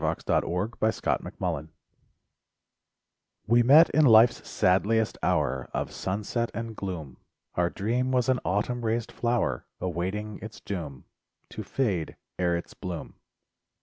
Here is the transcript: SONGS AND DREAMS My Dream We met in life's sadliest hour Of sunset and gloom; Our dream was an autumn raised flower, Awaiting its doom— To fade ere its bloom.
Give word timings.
SONGS 0.01 0.23
AND 0.29 0.41
DREAMS 0.43 1.33
My 1.39 1.51
Dream 1.51 1.69
We 3.45 3.61
met 3.61 3.91
in 3.91 4.03
life's 4.05 4.41
sadliest 4.49 5.19
hour 5.21 5.69
Of 5.75 5.91
sunset 5.91 6.49
and 6.55 6.75
gloom; 6.75 7.17
Our 7.53 7.69
dream 7.69 8.11
was 8.11 8.27
an 8.27 8.39
autumn 8.43 8.83
raised 8.83 9.11
flower, 9.11 9.67
Awaiting 9.79 10.39
its 10.41 10.59
doom— 10.59 11.05
To 11.49 11.61
fade 11.61 12.15
ere 12.39 12.57
its 12.57 12.73
bloom. 12.73 13.13